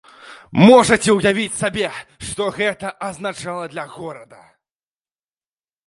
[0.67, 1.85] Можаце ўявіць сабе,
[2.31, 4.45] што гэта азначала для горада.